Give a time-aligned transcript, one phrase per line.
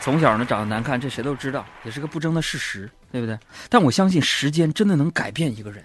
[0.00, 3.38] 从小呢长得难看，这谁都知道，也是个不争的事实，对不对？
[3.68, 5.84] 但我相信时间真的能改变一个人。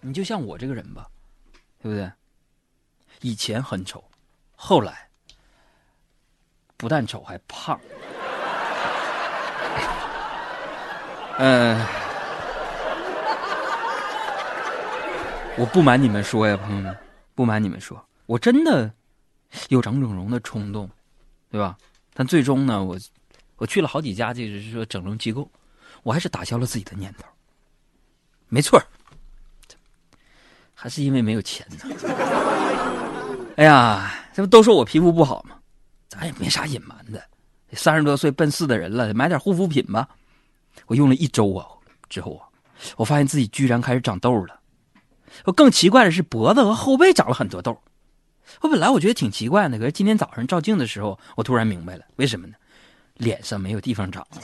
[0.00, 1.06] 你就像我这个人吧，
[1.82, 2.10] 对不对？
[3.20, 4.02] 以前很丑，
[4.56, 5.08] 后来
[6.76, 7.78] 不但丑还胖。
[11.38, 11.84] 嗯，
[15.56, 16.96] 我不瞒你们说呀，朋友们，
[17.34, 18.92] 不瞒你们说，我真的
[19.68, 20.88] 有长整容的冲动，
[21.50, 21.76] 对吧？
[22.14, 22.98] 但最终呢，我。
[23.62, 25.48] 我去了好几家，就是说整容机构，
[26.02, 27.24] 我还是打消了自己的念头。
[28.48, 28.82] 没错
[30.74, 31.76] 还是因为没有钱呢。
[33.56, 35.54] 哎呀，这不都说我皮肤不好吗？
[36.08, 37.22] 咱也没啥隐瞒的。
[37.74, 40.08] 三十多岁奔四的人了，买点护肤品吧。
[40.86, 41.64] 我用了一周啊，
[42.08, 42.42] 之后啊，
[42.96, 44.58] 我发现自己居然开始长痘了。
[45.44, 47.80] 我更奇怪的是，脖子和后背长了很多痘。
[48.60, 52.54] 我本来我觉得挺奇怪的，可是今天早上照镜的时候，我突然明白了，为什么呢？
[53.18, 54.42] 脸上没有地方长了。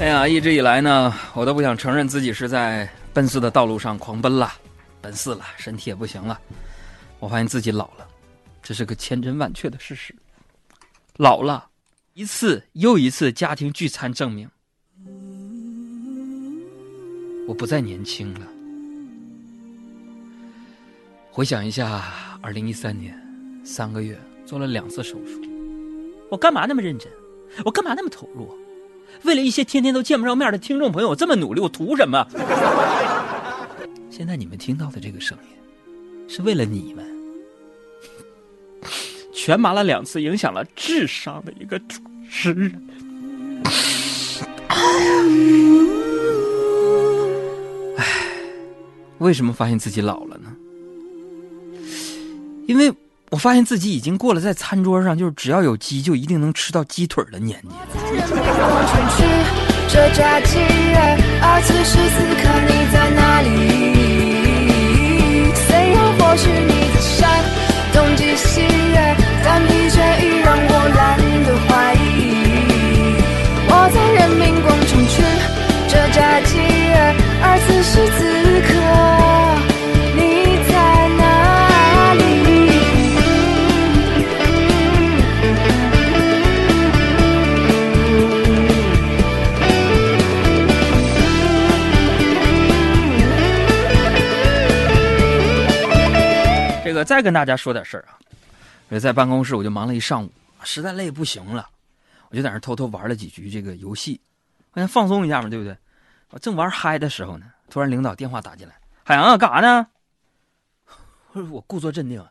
[0.00, 4.52] 哎呀，一直以来呢，我都不想承认自己是在奔四的道路上狂奔了，
[5.00, 6.38] 奔四了，身体也不行了。
[7.20, 8.06] 我发现自己老了，
[8.62, 10.14] 这是个千真万确的事实。
[11.16, 11.66] 老了，
[12.12, 14.50] 一次又一次家庭聚餐证明，
[17.46, 18.40] 我不再年轻了。
[21.30, 23.16] 回想一下，二零一三年，
[23.64, 25.43] 三个月做了两次手术。
[26.30, 27.10] 我干嘛那么认真？
[27.64, 28.52] 我干嘛那么投入？
[29.22, 32.26] 为了一些天天都见不着面的听众朋友，我这么努力，我图什么？
[34.10, 35.50] 现在你们听到的这个声音，
[36.28, 37.04] 是为了你们。
[39.32, 42.82] 全麻了两次，影响了智商的一个主持人。
[47.96, 48.04] 唉，
[49.18, 50.56] 为什么发现自己老了呢？
[52.66, 52.92] 因为。
[53.34, 57.68] 我发现自己已经过了在餐桌上就是只要有鸡就一定能吃到鸡腿的年纪。
[97.04, 98.18] 再跟大家说点事儿啊！
[98.88, 100.32] 我在办公室，我就忙了一上午，
[100.62, 101.68] 实在累不行了，
[102.30, 104.20] 我就在那偷偷玩了几局这个游戏，
[104.72, 105.76] 我想放松一下嘛，对不对？
[106.30, 109.86] 我正玩嗨的时候呢，突然领导电话打进来：“海洋啊，干啥呢？”
[111.50, 112.24] 我故作镇定：“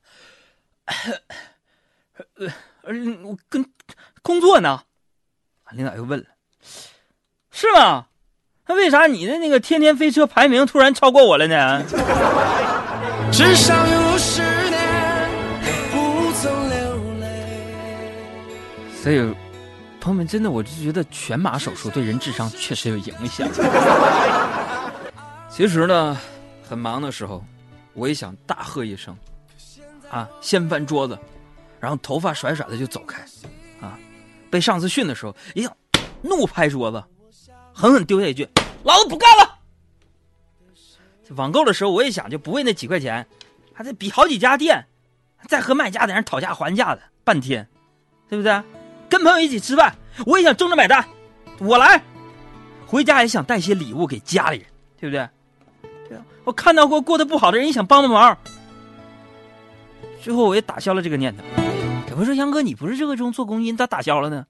[2.35, 2.47] 呃，
[3.23, 3.65] 我跟
[4.21, 4.83] 工作呢。”
[5.71, 6.25] 领导又问了
[7.51, 8.07] ：“是吗？
[8.67, 11.83] 那为啥你的那个天天飞车排名突然超过我了呢？”
[19.03, 19.17] 所以，
[19.99, 23.45] 朋友们，真的，我就觉得全麻手术对人智商确实有影响。
[25.51, 26.17] 其实呢，
[26.65, 27.43] 很忙的时候，
[27.95, 29.13] 我也想大喝一声，
[30.09, 31.19] 啊，掀翻桌子，
[31.81, 33.21] 然后头发甩甩的就走开，
[33.81, 33.99] 啊，
[34.49, 35.75] 被上司训的时候，一想
[36.21, 37.03] 怒拍桌子，
[37.73, 38.47] 狠狠丢下一句
[38.85, 39.59] ：“老子不干了。”
[41.35, 43.27] 网购的时候，我也想就不为那几块钱，
[43.73, 44.85] 还得比好几家店，
[45.49, 47.67] 再和卖家在那讨价还价的半天，
[48.29, 48.63] 对不对？
[49.13, 51.05] 跟朋友一起吃饭，我也想争着买单，
[51.59, 52.01] 我来。
[52.87, 54.65] 回家也想带些礼物给家里人，
[54.99, 55.29] 对不对？
[56.09, 58.35] 对啊，我看到过过得不好的人，也想帮帮忙。
[60.19, 61.43] 最后我也打消了这个念头。
[62.09, 64.45] 有人说杨哥，你不是热衷做公益，咋打消了呢？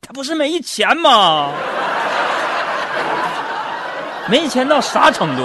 [0.00, 1.52] 他不是没钱吗？
[4.30, 5.42] 没钱到啥程度？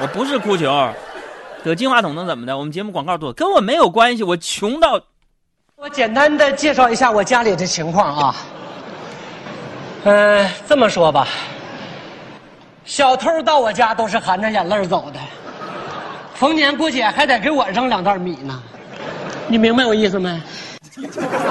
[0.00, 0.92] 我不是哭穷，
[1.62, 2.58] 得金话筒能怎么的？
[2.58, 4.24] 我们节目广告多，跟我没有关系。
[4.24, 5.00] 我穷到，
[5.84, 8.36] 我简单的介绍一下我家里的情况啊。
[10.04, 11.28] 嗯，这么说吧，
[12.86, 15.20] 小偷到我家都是含着眼泪走的，
[16.36, 18.62] 逢年过节还得给我扔两袋米呢。
[19.46, 20.40] 你明白我意思没？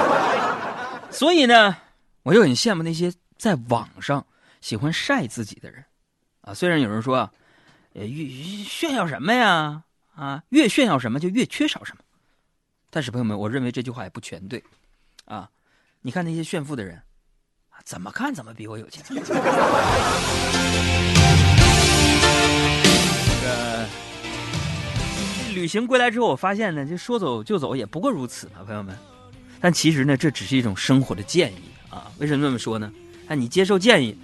[1.12, 1.76] 所以呢，
[2.24, 4.26] 我就很羡慕那些在网上。
[4.60, 5.84] 喜欢晒自己的人，
[6.40, 7.30] 啊，虽然有人说，
[7.94, 9.82] 呃，越炫耀什么呀？
[10.16, 12.03] 啊，越炫耀什么就越缺少什么。
[12.94, 14.62] 但是朋友们，我认为这句话也不全对，
[15.24, 15.50] 啊，
[16.00, 17.02] 你看那些炫富的人，
[17.84, 19.02] 怎么看怎么比我有钱。
[19.10, 19.14] 这
[23.42, 23.88] 个
[25.54, 28.96] 旅行归来之后，我发现呢，这说走就走也不过如此嘛，朋友们。
[29.60, 32.12] 但其实呢，这只是一种生活的建议啊。
[32.18, 32.92] 为什么这么说呢？
[33.26, 34.16] 哎，你接受建议，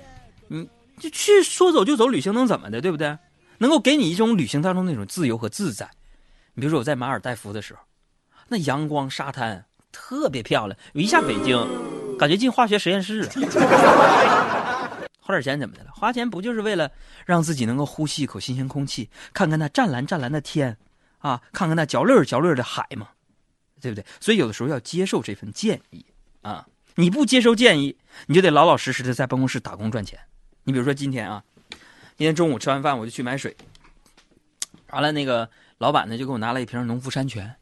[0.47, 0.69] 你
[1.01, 3.19] 就去说走就走旅行能怎么的，对不对？
[3.59, 5.91] 能够给你一种旅行当中那种自由和自在。
[6.55, 7.81] 你比如说我在马尔代夫的时候，
[8.51, 11.57] 那阳光沙滩特别漂亮，我一下北京，
[12.19, 13.31] 感觉进化学实验室了。
[15.21, 15.91] 花点钱怎么的了？
[15.95, 16.91] 花钱不就是为了
[17.25, 20.77] 让自己能够呼吸一口新鲜空气，看看那湛蓝湛蓝的天，
[21.19, 23.11] 啊，看看那焦绿焦绿的海吗？
[23.81, 24.05] 对不对？
[24.19, 26.05] 所以有的时候要接受这份建议
[26.43, 26.67] 啊！
[26.97, 27.97] 你不接受建议，
[28.27, 30.19] 你就得老老实实的在办公室打工赚钱。
[30.65, 31.43] 你比如说今天啊，
[32.17, 33.57] 今天中午吃完饭我就去买水，
[34.91, 35.49] 完了那个
[35.79, 37.55] 老板呢就给我拿了一瓶农夫山泉，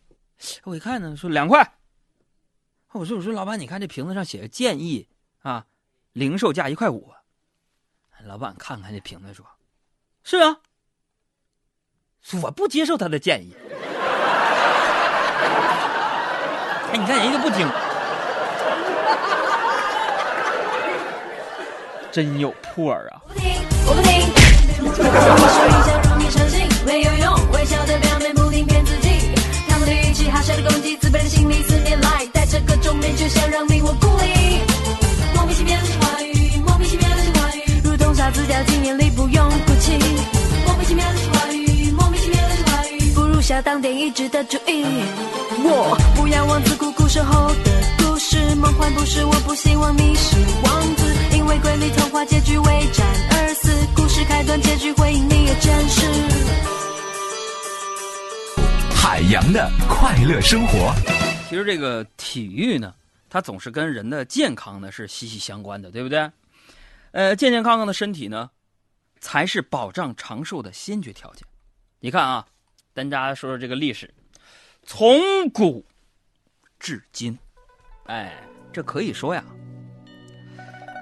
[0.65, 1.75] 我一看呢说两块，
[2.93, 5.09] 我说我说老板你看这瓶子上写着建议
[5.43, 5.67] 啊，
[6.13, 7.13] 零售价一块五。
[8.25, 9.47] 老板看看这瓶子说
[10.25, 10.59] ：“是啊，
[12.43, 13.55] 我不接受他的建议。
[16.91, 17.69] ”哎，你看人家不听，
[22.11, 23.23] 真有破儿啊！
[23.87, 24.21] 我不听，
[24.81, 24.89] 我
[25.85, 25.98] 不听。
[30.63, 34.61] 攻击，自卑的心理四面来，戴着各种面具想让你我孤立。
[35.35, 39.93] 莫名其妙的话语，莫名其妙的话语，如同沙子掉进眼里不用哭泣。
[40.67, 44.85] 莫名其妙的话语，莫名其妙的话语，不如下当点一直的注意。
[45.61, 51.05] 我不要王子苦苦守候的故事，梦幻不是我不希望你是王子，
[51.37, 56.03] 因为瑰丽童话结局为战而死，故事开端结局会因你而真实。
[59.11, 60.95] 海洋的快乐生活，
[61.49, 62.95] 其实这个体育呢，
[63.31, 66.31] 它总是跟人的健康呢是息息相关的，对不对？
[67.13, 68.51] 呃，健健康康的身体呢，
[69.19, 71.43] 才是保障长寿的先决条件。
[72.01, 72.47] 你看啊，
[72.95, 74.13] 咱家说说这个历史。
[74.83, 75.19] 从
[75.55, 75.83] 古
[76.79, 77.37] 至今，
[78.05, 78.37] 哎，
[78.75, 79.43] 这可以说呀，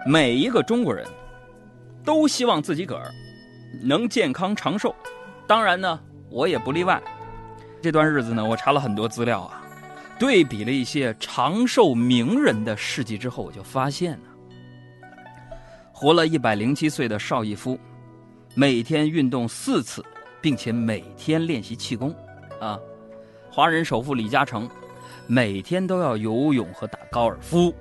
[0.07, 1.05] 每一个中国人
[2.05, 3.13] 都希望自己个儿
[3.83, 4.95] 能健康长寿。
[5.49, 6.01] 当然呢，
[6.31, 7.03] 我也不例外。
[7.87, 9.63] 这段日子呢，我查了很多资料啊，
[10.19, 14.29] 对比了一些长寿名人的事迹之后，我就发现呢，
[15.93, 17.79] 活了一百零七岁的邵逸夫，
[18.57, 20.05] 每天运动四次，
[20.41, 22.13] 并且每天练习气功，
[22.61, 22.77] 啊。
[23.53, 24.69] 华人首富李嘉诚，
[25.29, 27.73] 每天都要游泳和打高尔夫。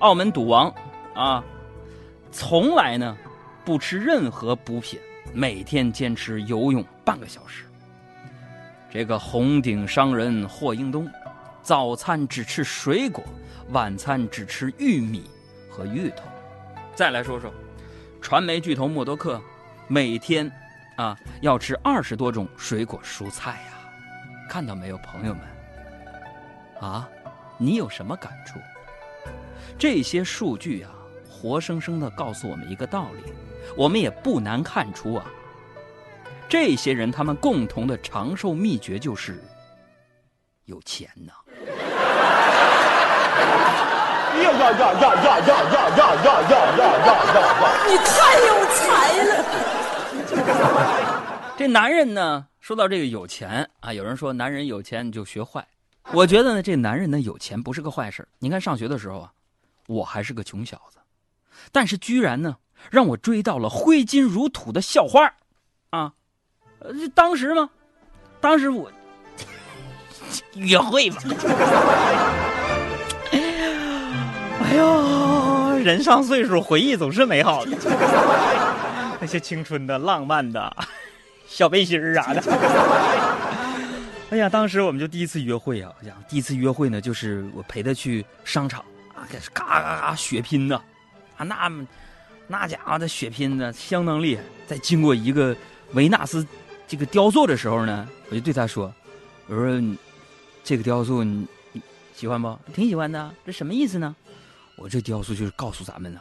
[0.00, 0.70] 澳门赌王
[1.14, 1.42] 啊，
[2.30, 3.16] 从来呢
[3.64, 5.00] 不吃任何补品，
[5.32, 7.64] 每天坚持游泳半个小时。
[8.92, 11.10] 这个红顶商人霍英东，
[11.62, 13.24] 早餐只吃水果，
[13.70, 15.24] 晚餐只吃玉米
[15.70, 16.24] 和芋头。
[16.94, 17.50] 再来说说，
[18.20, 19.40] 传媒巨头默多克，
[19.88, 20.52] 每天
[20.96, 23.78] 啊要吃二十多种水果蔬菜呀。
[24.46, 25.42] 看到没有，朋友们？
[26.78, 27.08] 啊，
[27.56, 28.58] 你有什么感触？
[29.78, 30.90] 这些数据啊，
[31.30, 33.32] 活生生的告诉我们一个道理，
[33.74, 35.24] 我们也不难看出啊，
[36.52, 39.42] 这些人他们共同的长寿秘诀就是
[40.66, 41.32] 有钱呐！
[44.36, 47.56] 呀呀呀呀呀呀呀呀呀呀呀呀！
[47.88, 48.84] 你太有才
[49.24, 49.32] 了！
[51.56, 52.46] 这男人呢？
[52.60, 55.66] 说到这个有钱啊，有人说男人有钱你就学坏，
[56.12, 58.28] 我觉得呢，这男人呢有钱不是个坏事。
[58.40, 59.32] 你看上学的时候啊，
[59.86, 60.98] 我还是个穷小子，
[61.72, 62.56] 但是居然呢
[62.90, 65.32] 让我追到了挥金如土的校花，
[65.88, 66.12] 啊，
[66.84, 67.68] 呃，当时吗？
[68.40, 68.90] 当时我
[70.54, 71.16] 约会嘛。
[74.62, 77.76] 哎呦，人上岁数，回忆总是美好的，
[79.20, 80.76] 那些青春的、浪漫的。
[81.46, 82.42] 小背心儿啥的，
[84.30, 85.92] 哎呀，当时我们就第一次约会啊！
[86.02, 88.82] 呀第一次约会呢，就是我陪她去商场
[89.14, 90.80] 啊，开始嘎嘎嘎血拼呢，
[91.36, 91.70] 啊，那
[92.46, 94.42] 那家伙的血拼呢相当厉害。
[94.66, 95.54] 再经过一个
[95.92, 96.46] 维纳斯
[96.92, 98.92] 这个雕塑的时候呢，我就对他说
[99.48, 99.96] ：“我说
[100.62, 101.46] 这个雕塑你
[102.14, 102.54] 喜欢不？
[102.74, 103.34] 挺喜欢的。
[103.46, 104.14] 这什么意思呢？
[104.76, 106.20] 我这雕塑就是告诉咱们呢，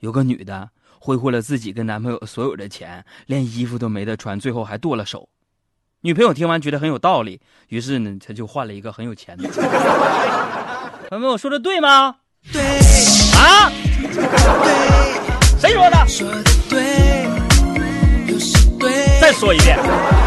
[0.00, 5.28] 有个女的。”挥霍了自己跟男朋友所有的钱，连衣服都没得穿，最后还剁了手。
[6.00, 7.38] 女朋友听完觉得很有道理，
[7.68, 9.46] 于是呢，她就换了一个很有钱的。
[11.10, 12.16] 朋友们，我说的对吗？
[12.50, 12.62] 对
[13.36, 13.68] 啊，
[14.00, 16.08] 对，谁说的？
[16.08, 17.23] 说的对。
[19.24, 20.23] 再说一遍。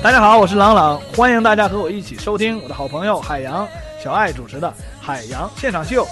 [0.00, 3.66] 大家好，我是朗朗，欢迎大家和我一起收听我的好朋友海洋
[4.02, 4.68] 小爱主持的
[5.04, 6.04] 《海洋现场秀》。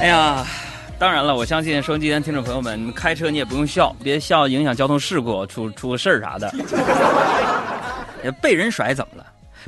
[0.00, 0.46] 哎呀，
[1.00, 6.54] 当然了，我相信收音机前听众朋友们，你们开车你也不用笑，别笑影响交通事故，出出个事儿啥的。
[8.40, 9.26] 被人甩怎么了？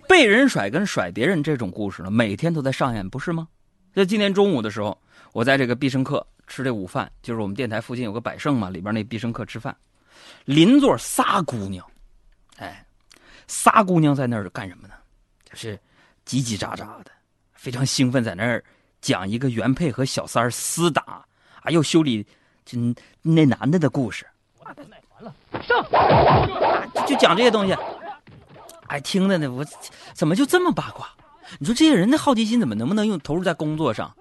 [0.09, 3.49] 被人甩跟甩别人这种故事呢，每天都在上演，不是吗？
[3.93, 4.97] 在今天中午的时候，
[5.33, 9.75] 我在这个必胜客吃这午饭，就是我们电台附近有个百盛嘛，里边那必胜客吃饭，
[10.45, 11.87] 邻座仨姑娘，
[12.59, 12.85] 哎，
[13.47, 14.95] 仨姑娘在那儿干什么呢？
[15.45, 15.77] 就是
[16.27, 17.11] 叽叽喳喳的，
[17.55, 18.63] 非常兴奋，在那儿
[19.01, 21.25] 讲一个原配和小三儿厮打，
[21.63, 22.27] 啊，又修理
[22.65, 22.79] 就
[23.23, 24.27] 那男的的故事。
[25.21, 25.35] 上，
[27.07, 27.77] 就讲这些东西。
[28.89, 29.65] 哎，听的呢，我
[30.13, 31.09] 怎么就这么八卦？
[31.59, 34.15] 你说这些人的好奇心怎么能不能用投入在工作上，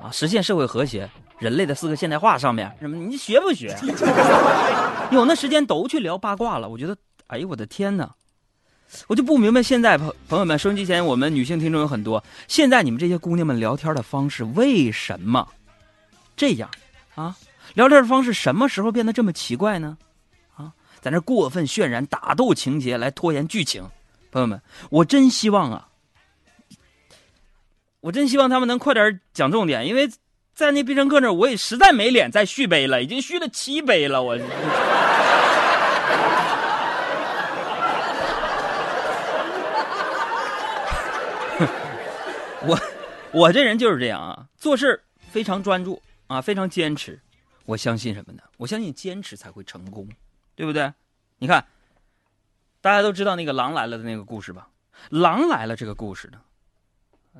[0.00, 1.08] 啊，实现社会和谐、
[1.42, 2.72] 人类的四个现代化上面？
[2.80, 2.96] 什么？
[2.96, 3.76] 你学不学？
[5.10, 6.68] 有那时间都去聊八卦了。
[6.68, 6.96] 我觉得，
[7.26, 8.08] 哎呦我的天哪！
[9.08, 15.48] 我就不明白，现在朋朋友们，收音机前我们女性听众有很多，现在你们这些姑娘们聊天的方式为什么
[16.36, 16.70] 这样
[17.16, 17.36] 啊？
[17.74, 19.98] 聊天的方式什么时候变得这么奇怪呢？
[20.54, 23.82] 啊，在那过分渲染打斗情节来拖延剧情，
[24.30, 25.88] 朋友们，我真希望啊，
[28.00, 30.08] 我真希望他们能快点讲重点，因为
[30.54, 34.38] 在那必胜客那儿，我也实在没脸再续杯了，已经续了七杯了，我。
[42.64, 42.78] 我，
[43.32, 47.18] 我这人就是这样啊，做事非常专注啊，非常坚持。
[47.64, 48.42] 我相信什么呢？
[48.58, 50.08] 我相信坚持才会成功，
[50.54, 50.92] 对不对？
[51.38, 51.66] 你看，
[52.80, 54.68] 大家都知道那个狼来了的那个故事吧？
[55.08, 56.38] 狼来了这个故事呢，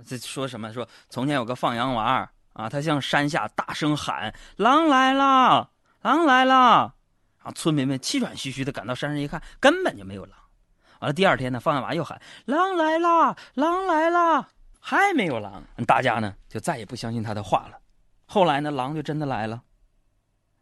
[0.06, 0.72] 这说什么？
[0.72, 5.70] 说从前有个放羊娃啊，他向山下大声喊：“狼来了，
[6.02, 6.94] 狼来了！”
[7.42, 10.38] 啊，村民们气喘吁吁的赶到山上一看，根本就没有狼。
[11.00, 14.50] 完了，第二天呢，放羊娃又喊：“狼来了，狼来了！”
[14.84, 17.78] 还没有狼，大家呢就再也不相信他的话了。
[18.26, 19.62] 后来呢，狼就真的来了，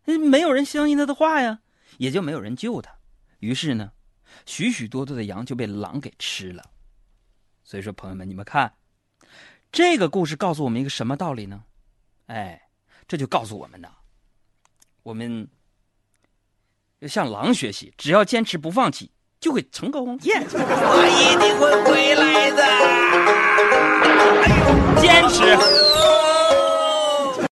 [0.04, 1.60] 没有人相信他的话呀，
[1.98, 2.92] 也就没有人救他。
[3.38, 3.92] 于是呢，
[4.44, 6.62] 许许多多的羊就被狼给吃了。
[7.64, 8.74] 所以说，朋友们，你们看，
[9.72, 11.64] 这个故事告诉我们一个什么道理呢？
[12.30, 12.62] 哎，
[13.08, 13.88] 这就告诉我们呢，
[15.02, 15.48] 我们
[17.00, 19.10] 要向狼学习，只要坚持不放弃。
[19.40, 20.34] 就会成功耶！
[20.52, 22.60] 我一定会回来的。
[25.00, 25.56] 坚持。